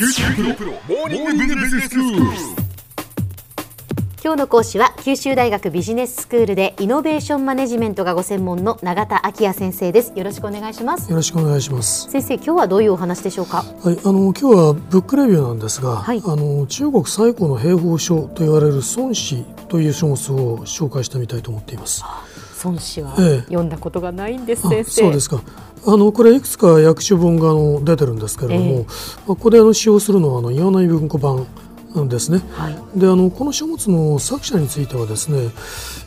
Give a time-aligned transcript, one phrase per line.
[0.00, 2.26] 九州大学モーニングビジネススクール。
[4.24, 12.10] 今日の講師は九州大学ビジネススクールでイノベーションマネジメントがご専門の永田昭也先生ですよろしくお願いしますよろしくお願いします。
[12.10, 13.58] 先生今日はどういうお話でしょうか？
[13.58, 22.02] はい、あの今日はブックレビューなんですが、はいあの中国最古の兵法書と言われる孫子という書物を紹介してみたいと思っています。
[22.64, 25.42] 孫子はええ読んだことがないんです、あ先生そうですか。
[25.86, 28.86] あのこれいくつか訳種本があの出てるんですけれども、ええまあ
[29.26, 31.46] ここであの使用するのはあの岩内文庫版
[32.08, 32.40] ですね。
[32.52, 35.50] はいであのこの書物の作者についてはですね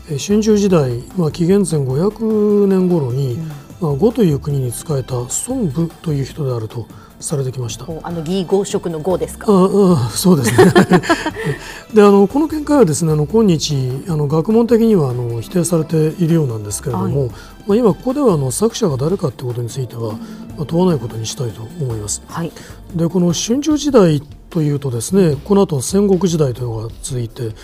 [0.09, 5.27] えー春秋時代、まあ、紀元前500年頃に、まあ、呉という国に仕えた孫
[5.71, 6.87] 武という人であると
[7.19, 7.85] されてきました。
[8.03, 9.45] あの義合色の合ですか？
[9.49, 10.71] ああそうですね
[11.93, 17.29] であのこの見解はですねあの今日あの学問的にはあの否定されているようなんですけれども、
[17.67, 20.13] まあ、今ここではあの作者が誰かということについては、
[20.57, 22.21] まあ、問わないことにしたいと思います。
[22.27, 22.52] はい
[22.95, 24.21] でこの春秋時代
[24.52, 27.55] というとですねこの後戦国時代というのが続いて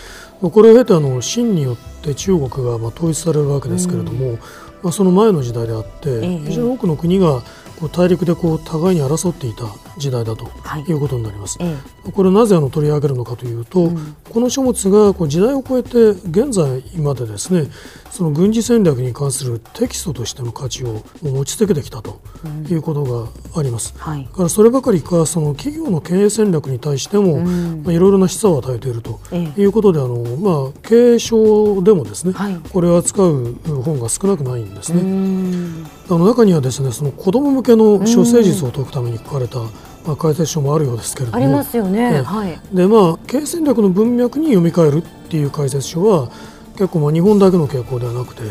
[0.41, 4.39] まあこれを経てあの秦によって中国がまあ統一されるわけですけれども、
[4.81, 6.37] まあ、その前の時代であって、ええ。
[6.47, 7.41] 非常に多くの国が
[7.79, 9.63] こう大陸でこう互いに争っていた
[9.97, 10.83] 時代だとはい。
[10.83, 11.57] いうことになります。
[11.61, 11.75] え
[12.13, 13.91] これをなぜあの取り上げるのかというと、
[14.29, 17.67] この書物がこう時代を超えて現在までですね
[18.11, 22.21] その軍事戦略に関するテキストとしての価値を持ち続けてきたと
[22.69, 23.93] いうことがあります。
[23.97, 24.23] えはい。
[24.25, 27.83] だからそればかりかその企業の経営戦略に対しても、ん。
[27.83, 29.61] まあ、いろいろな示唆を与えているとええ。
[29.61, 32.59] いうことであの、まあ、経営書でもですね、はい。
[32.71, 35.01] これを扱う本が少なくないんですうね。
[35.03, 35.85] ん。
[36.09, 39.69] あの中にはですねその子ども向けの処世術を解くために書かれた、まあ、
[40.15, 41.37] 解説書もあるようですけれども。
[41.37, 42.21] ありますよね、ええ。
[42.21, 42.59] はい。
[42.73, 46.29] でまあ経営戦略の文脈に読み替えるっていう解説書は
[46.73, 48.43] 結構まあ日本だけの傾向ではなくて、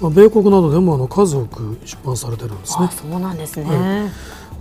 [0.00, 2.88] まあ、米国などでもあの数多く出版されてるんですね。
[2.90, 2.90] あ。
[2.90, 4.10] そうなんですね、は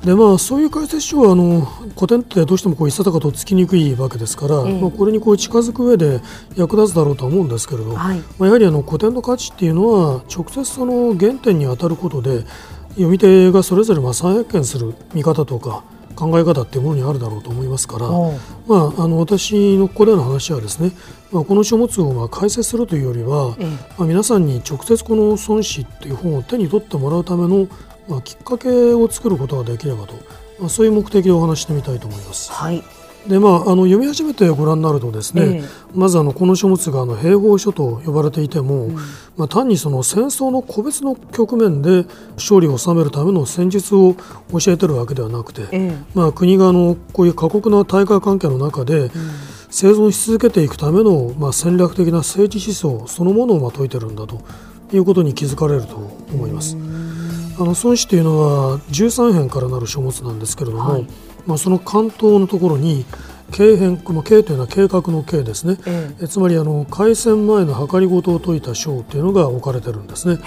[0.05, 1.61] でまあそういう解説書はあの
[1.95, 4.79] 古典ってどうしてもこう一冊かとつきにくいわけですから、ええ。
[4.79, 6.21] まあ、これにこう近づく上で
[6.55, 8.19] 役立つだろうとは思うんですけれど、はい。
[8.37, 12.45] まあ、やはりあの古典の価値っていうのは直接その原点に当たることで
[12.89, 15.83] 読み手がそれぞれまあ再発見する見方とか
[16.15, 20.91] 考え方っていうものにあるだろうと思いますから、まあ、あの私のここでの話はですね、
[21.31, 23.67] まあ、この書物をまあ解説するというよりは、ええ。
[23.97, 27.67] まあ、皆さんに直接この孫子っていう本を手に取ってもらうための、
[28.07, 30.13] まあ、きっかけを作ることができればと、
[30.59, 32.51] まあ、そういう目的でお話ししてみたいと思います。
[32.51, 32.83] はい
[33.27, 35.63] でまあ、あの読み始めてご覧になるとですね、ええ。
[35.95, 38.89] まずあのこの書物があの兵法書と呼ばれていても、
[39.35, 42.05] まあ、単にその戦争の個別の局面で
[42.35, 44.15] 勝利を収めるための戦術を
[44.51, 45.97] 教えてるわけではなくて、ええ。
[46.13, 49.09] まあ、国があのこういう過酷な大会関係の中で
[49.71, 54.41] 生存し続けていくための、まあ、戦略的な政治思想そのものをまあ説いてるんだと
[54.93, 56.77] いうことに気づかれると思います。
[57.57, 61.07] あの孫子というのは13編からなる書物なんですけれども、はい
[61.45, 63.05] まあ、その関東のところに
[63.51, 66.27] 経編この経というのは計画の経ですね、ええ。
[66.27, 70.39] つまりあの開戦前の計りごとを説いた章というのが置かれてるんですね。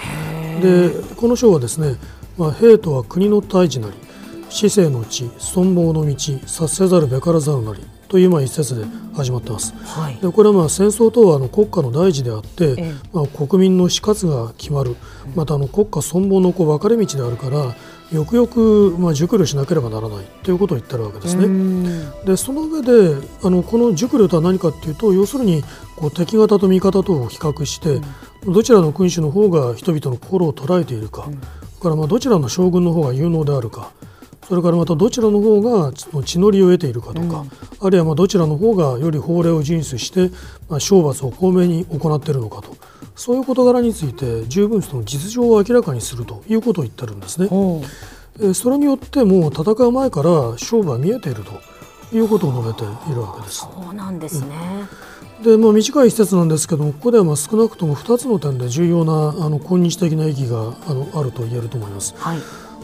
[0.61, 1.95] でこの章はですね、
[2.37, 3.93] まあ、兵とは国の大事なり
[4.49, 6.15] 市政の地存亡の道
[6.45, 9.73] 察せざるべからざるなりというまあ一節で始まってます。
[9.75, 10.17] はい。
[10.17, 12.93] でこれはまあ戦争とはあの国家の大事であって、ええ。
[13.13, 14.95] まあ、国民の死活が決まる。
[15.35, 17.75] またあの国家存亡のこう分かれ道であるから
[18.11, 21.45] よくよくまあ熟慮しなければならないということを言ってるわけですね。
[21.45, 22.25] うん。
[22.25, 25.63] でその上であのこの熟慮とは何かっていうと要するに
[25.95, 28.01] こう敵方と味方とを比較して、
[28.45, 31.33] どちらの君主の方が人々の心を捉えているか、それ
[31.83, 33.91] からまあどちらの将軍の方が有能であるか。
[34.47, 37.45] それからまたどちらの方がその地の利を得ているかとか、
[37.81, 40.35] あるいはまあどちらの方がより法令を遵守して、
[40.67, 42.75] まあ、懲罰を公明に行っているのかと
[43.19, 47.49] そういう事柄について十分その実情を明らかにするということを言ってるんですね。
[48.53, 53.59] それによってもう戦う前から勝負は見えているということを述べているわけです。
[53.59, 54.55] そうなんですね、
[55.43, 62.15] で、まあ、短い一節なんですけどもここではまあ少なくとも2つの点で重要なあの今日的な意義があのあると言えると思います。
[62.17, 62.39] はい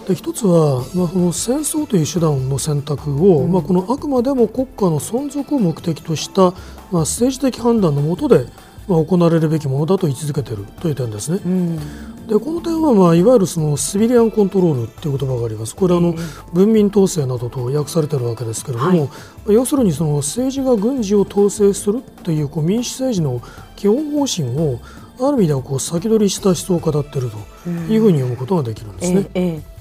[0.05, 6.53] で一つは、まあ、この戦争という手段の選択を、まあ、このあくまでも国家の存続を目的とした、まあ、
[6.99, 8.45] 政治的判断のもとで、
[8.87, 11.39] まあ、行われるべきものだと位置づけているという点ですね。
[11.45, 11.79] うん
[12.27, 15.75] でこの点は、まあ、いわゆるそのシビリアンコントロールという言葉があります。
[15.75, 16.15] これはあの、
[16.53, 19.05] 文民統制などと訳されているわけですけれども、はいま
[19.49, 23.41] あ要するにその政治が軍事を統制するというこう民主政治の
[23.75, 24.79] 基本方針を
[25.19, 27.29] ある意味ではこう先取りした思想を語っている
[27.63, 29.29] というふうに読むことができるんですね。
[29.35, 29.75] えええ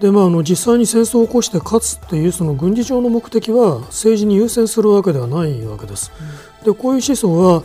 [0.00, 6.10] でまあ、あの実際に戦争を起こして勝つというその軍事上の目的は政治に優先するわけではないわけです。
[6.64, 7.62] でこういう思想は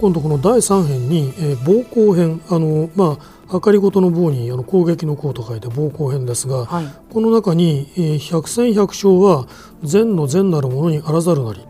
[0.00, 6.86] 今度この第3編に、えー暴行編あの、まあ、明かりごとの棒にあの攻撃の攻と書いて暴行編ですが、はい。
[7.12, 9.48] この中に、えー百戦百勝は
[9.82, 11.66] 善の善なるものにあらざるなり、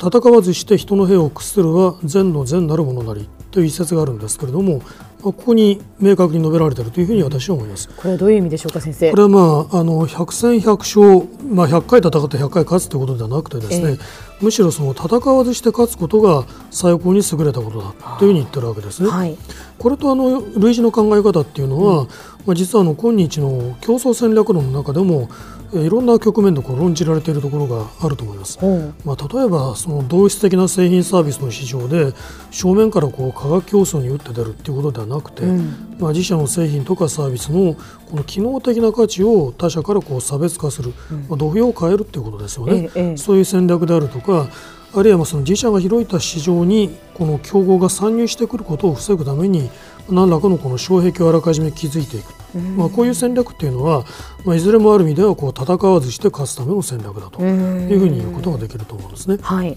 [0.00, 7.88] 戦わずして人の兵を屈するは善の善なるものなりという一節があるんですけれども、まあここに明確に述べられているというふうに私は思います。
[7.88, 9.10] これはどういう意味でしょうか先生？
[9.10, 13.98] これはまああの百戦百勝、まあ、100回戦って100回勝つということではなくてですね、え
[14.40, 19.10] むしろその戦わずして勝つことが最高に優れたことだというふうに言ってるわけですね。
[19.10, 19.36] はい
[19.78, 22.06] これとあの類似の考え方っていうのは、
[22.44, 25.28] まあ、実はあの今日の競争戦略論の中でも
[25.72, 28.58] えーいろんな局面でこう論じられているところがあると思います。
[29.04, 32.12] まあ、例えばその同質的な製品サービスの市場で
[32.50, 35.96] 正面からこう価格競争に打って出るっていうことではなくて、うん。
[36.00, 37.76] まあ、自社の製品とかサービスの
[38.10, 40.92] この機能的な価値を他社からこう差別化する、
[41.28, 43.16] まあ、土俵を変えるっていうことですよね、ええええ。
[43.16, 44.48] そういう戦略であるとか
[44.94, 49.70] あるいはまあその自社が広いた市場にこの競合が参入してくることを防ぐために
[50.08, 54.04] 何らかのこの障壁をあらかじめ築いていく、まあ、こういう戦略っていうのは、
[54.44, 59.36] まあ、いずれもある意味ではこう戦わずして勝つための戦略だというふうに言うことができると思うんですね。
[59.40, 59.76] はい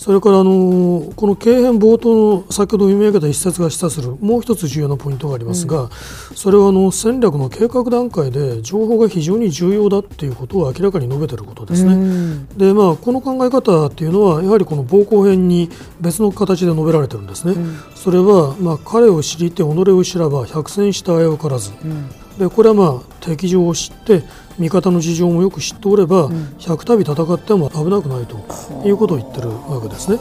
[0.00, 5.90] それからあのこの経編冒頭の先ほど読み上げた一節が示唆するもう一つ重要なポイントがありますが、
[6.34, 11.92] それはあの戦略の計画段階で情報が非常に重要だっていうことを明らかに述べていることですね。
[11.92, 12.48] うん。
[12.56, 15.68] でまあ、この考え方っていうのはやはりこの暴行編に
[16.00, 17.54] 別の形で述べられてるんですね。
[17.94, 21.72] それは、まあ、彼を知りて己を知らば百戦した危うからず、
[22.40, 24.22] でこれはまあ敵情を知って
[24.58, 28.36] 味方の事情もよく知っておれば、百度戦っても危なくないと
[28.86, 30.18] いうことを言ってるわけですね。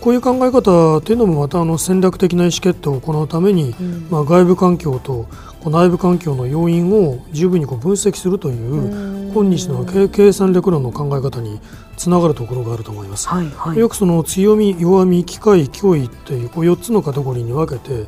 [0.00, 3.72] こういう考え方というのもまたあの戦略的な意思決定を行うために、
[4.10, 5.26] まあ、外部環境と
[5.64, 11.60] 内部環境の要因を十分にこう分析するという今日の経経営戦略論の考え方に
[11.96, 13.28] つながるところがあると思います。
[13.28, 13.78] はいはい。
[13.78, 18.06] よくその強み、弱み、機会、脅威っていうこう4つのカテゴリーに分けて、えー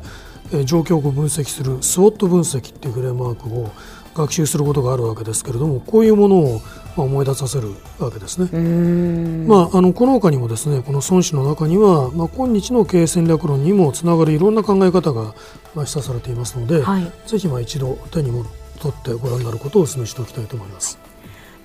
[0.65, 3.71] 状況を分析するスウォット分析っていうフレームワークを
[4.15, 6.61] 学習することがあるわけですけれどもこういうものを
[6.95, 8.49] まあ思い出させるわけですね。
[8.51, 15.35] うんまあ、あのこの他にもですねこの孫子の中には、まあ、今日の経営戦略論にもつながるいろんな考え方が
[15.75, 18.45] まあ示唆されていますので、はいぜひまあ一度手にも
[18.79, 21.04] 取ってご覧になることをお勧めしておきたいと思います。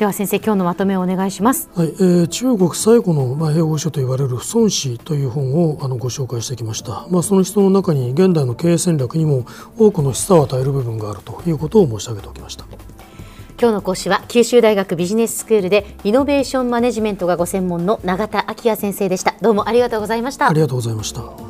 [0.01, 1.69] では先生今日のまとめをお願いします。
[1.75, 9.45] はいえー中国最古の、まあ、兵法書と言われる孫子という本をあのご紹介してきました、まあ、その人の中に現代の経営戦略にも
[9.77, 12.65] 多くの示唆を与える部分があるということを申し上げておきました。
[13.61, 19.35] 今日の講師は九州大学ビジネススクールでイノベーションマネジメントがご専門の永田昭也先生でした。
[19.43, 20.49] どうもありがとうございました。
[20.49, 21.50] ありがとうございました